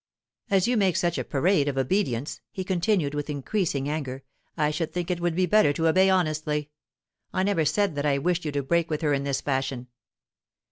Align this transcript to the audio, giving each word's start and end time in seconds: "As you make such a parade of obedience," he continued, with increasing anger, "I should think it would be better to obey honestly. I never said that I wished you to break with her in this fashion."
"As 0.49 0.67
you 0.67 0.77
make 0.77 0.95
such 0.95 1.19
a 1.19 1.23
parade 1.23 1.67
of 1.67 1.77
obedience," 1.77 2.41
he 2.49 2.63
continued, 2.63 3.13
with 3.13 3.29
increasing 3.29 3.87
anger, 3.87 4.23
"I 4.57 4.71
should 4.71 4.91
think 4.91 5.11
it 5.11 5.19
would 5.21 5.35
be 5.35 5.45
better 5.45 5.71
to 5.73 5.87
obey 5.87 6.09
honestly. 6.09 6.71
I 7.33 7.43
never 7.43 7.65
said 7.65 7.93
that 7.93 8.05
I 8.07 8.17
wished 8.17 8.43
you 8.43 8.51
to 8.53 8.63
break 8.63 8.89
with 8.89 9.03
her 9.03 9.13
in 9.13 9.25
this 9.25 9.41
fashion." 9.41 9.89